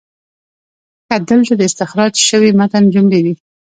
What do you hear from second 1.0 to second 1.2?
ښه،